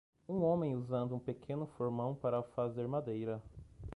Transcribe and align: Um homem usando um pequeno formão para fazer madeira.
Um 0.27 0.41
homem 0.41 0.75
usando 0.75 1.13
um 1.15 1.19
pequeno 1.19 1.67
formão 1.77 2.15
para 2.15 2.41
fazer 2.41 2.87
madeira. 2.87 3.39